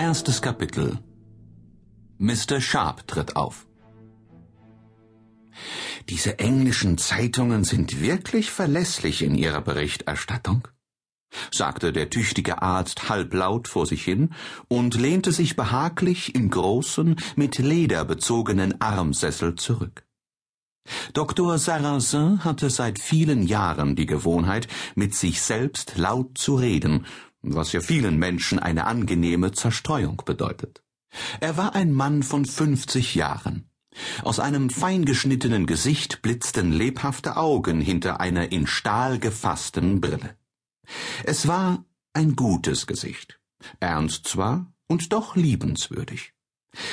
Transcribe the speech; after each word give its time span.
Erstes 0.00 0.40
Kapitel 0.40 0.98
Mr. 2.16 2.58
Sharp 2.58 3.06
tritt 3.06 3.36
auf. 3.36 3.66
Diese 6.08 6.38
englischen 6.38 6.96
Zeitungen 6.96 7.64
sind 7.64 8.00
wirklich 8.00 8.50
verlässlich 8.50 9.20
in 9.20 9.34
ihrer 9.34 9.60
Berichterstattung, 9.60 10.66
sagte 11.52 11.92
der 11.92 12.08
tüchtige 12.08 12.62
Arzt 12.62 13.10
halblaut 13.10 13.68
vor 13.68 13.84
sich 13.84 14.02
hin 14.02 14.30
und 14.68 14.94
lehnte 14.94 15.32
sich 15.32 15.54
behaglich 15.54 16.34
im 16.34 16.48
großen, 16.48 17.16
mit 17.36 17.58
Leder 17.58 18.06
bezogenen 18.06 18.80
Armsessel 18.80 19.56
zurück. 19.56 20.06
Dr. 21.12 21.58
Sarrazin 21.58 22.42
hatte 22.42 22.70
seit 22.70 22.98
vielen 22.98 23.42
Jahren 23.42 23.96
die 23.96 24.06
Gewohnheit, 24.06 24.66
mit 24.94 25.14
sich 25.14 25.42
selbst 25.42 25.98
laut 25.98 26.38
zu 26.38 26.54
reden, 26.54 27.04
was 27.42 27.72
ja 27.72 27.80
vielen 27.80 28.18
Menschen 28.18 28.58
eine 28.58 28.86
angenehme 28.86 29.52
Zerstreuung 29.52 30.22
bedeutet. 30.24 30.82
Er 31.40 31.56
war 31.56 31.74
ein 31.74 31.92
Mann 31.92 32.22
von 32.22 32.44
fünfzig 32.44 33.14
Jahren. 33.14 33.68
Aus 34.22 34.38
einem 34.38 34.70
feingeschnittenen 34.70 35.66
Gesicht 35.66 36.22
blitzten 36.22 36.72
lebhafte 36.72 37.36
Augen 37.36 37.80
hinter 37.80 38.20
einer 38.20 38.52
in 38.52 38.66
Stahl 38.66 39.18
gefassten 39.18 40.00
Brille. 40.00 40.36
Es 41.24 41.48
war 41.48 41.84
ein 42.12 42.36
gutes 42.36 42.86
Gesicht, 42.86 43.40
ernst 43.80 44.28
zwar 44.28 44.72
und 44.86 45.12
doch 45.12 45.34
liebenswürdig. 45.34 46.34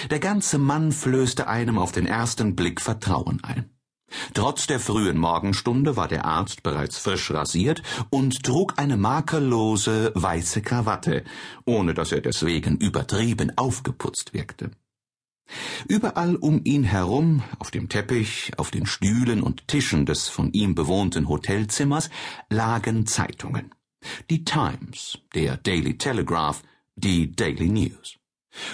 Der 0.09 0.19
ganze 0.19 0.57
Mann 0.57 0.91
flößte 0.91 1.47
einem 1.47 1.77
auf 1.77 1.91
den 1.91 2.07
ersten 2.07 2.55
Blick 2.55 2.81
Vertrauen 2.81 3.43
ein. 3.43 3.69
Trotz 4.33 4.67
der 4.67 4.79
frühen 4.79 5.17
Morgenstunde 5.17 5.95
war 5.95 6.07
der 6.07 6.25
Arzt 6.25 6.63
bereits 6.63 6.97
frisch 6.97 7.31
rasiert 7.31 7.81
und 8.09 8.43
trug 8.43 8.73
eine 8.77 8.97
makellose 8.97 10.11
weiße 10.15 10.61
Krawatte, 10.61 11.23
ohne 11.65 11.93
dass 11.93 12.11
er 12.11 12.21
deswegen 12.21 12.77
übertrieben 12.77 13.57
aufgeputzt 13.57 14.33
wirkte. 14.33 14.71
Überall 15.87 16.35
um 16.35 16.61
ihn 16.63 16.83
herum, 16.83 17.43
auf 17.59 17.71
dem 17.71 17.89
Teppich, 17.89 18.51
auf 18.57 18.71
den 18.71 18.85
Stühlen 18.85 19.41
und 19.41 19.67
Tischen 19.67 20.05
des 20.05 20.27
von 20.27 20.51
ihm 20.51 20.75
bewohnten 20.75 21.29
Hotelzimmers, 21.29 22.09
lagen 22.49 23.07
Zeitungen. 23.07 23.73
Die 24.29 24.43
Times, 24.43 25.19
der 25.33 25.57
Daily 25.57 25.97
Telegraph, 25.97 26.63
die 26.95 27.31
Daily 27.31 27.69
News. 27.69 28.17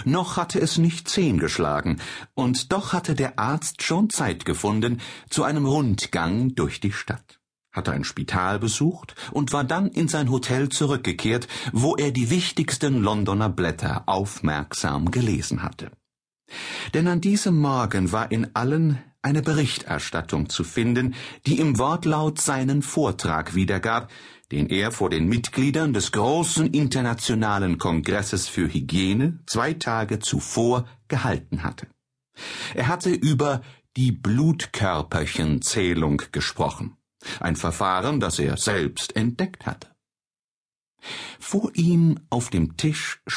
Noch 0.05 0.37
hatte 0.37 0.59
es 0.59 0.77
nicht 0.77 1.07
zehn 1.09 1.39
geschlagen, 1.39 1.99
und 2.33 2.71
doch 2.71 2.93
hatte 2.93 3.15
der 3.15 3.39
Arzt 3.39 3.83
schon 3.83 4.09
Zeit 4.09 4.45
gefunden 4.45 5.01
zu 5.29 5.43
einem 5.43 5.65
Rundgang 5.65 6.55
durch 6.55 6.79
die 6.79 6.91
Stadt, 6.91 7.39
hatte 7.71 7.91
ein 7.91 8.03
Spital 8.03 8.59
besucht 8.59 9.15
und 9.31 9.53
war 9.53 9.63
dann 9.63 9.87
in 9.87 10.07
sein 10.07 10.29
Hotel 10.29 10.69
zurückgekehrt, 10.69 11.47
wo 11.71 11.95
er 11.95 12.11
die 12.11 12.29
wichtigsten 12.29 13.01
Londoner 13.01 13.49
Blätter 13.49 14.03
aufmerksam 14.07 15.11
gelesen 15.11 15.63
hatte. 15.63 15.91
Denn 16.93 17.07
an 17.07 17.21
diesem 17.21 17.57
Morgen 17.59 18.11
war 18.11 18.31
in 18.31 18.55
allen 18.55 19.01
eine 19.23 19.41
Berichterstattung 19.41 20.49
zu 20.49 20.63
finden, 20.63 21.15
die 21.47 21.59
im 21.59 21.79
Wortlaut 21.79 22.39
seinen 22.39 22.81
Vortrag 22.81 23.55
wiedergab, 23.55 24.11
den 24.51 24.67
er 24.67 24.91
vor 24.91 25.09
den 25.09 25.27
Mitgliedern 25.27 25.93
des 25.93 26.11
großen 26.11 26.67
internationalen 26.67 27.79
Kongresses 27.79 28.47
für 28.47 28.71
Hygiene 28.71 29.39
zwei 29.47 29.73
Tage 29.73 30.19
zuvor 30.19 30.85
gehalten 31.07 31.63
hatte. 31.63 31.87
Er 32.75 32.87
hatte 32.87 33.09
über 33.11 33.61
die 33.95 34.11
Blutkörperchenzählung 34.11 36.21
gesprochen, 36.31 36.97
ein 37.39 37.55
Verfahren, 37.55 38.19
das 38.19 38.37
er 38.39 38.57
selbst 38.57 39.15
entdeckt 39.15 39.65
hatte. 39.65 39.87
Vor 41.39 41.71
ihm 41.73 42.19
auf 42.29 42.49
dem 42.49 42.77
Tisch 42.77 43.21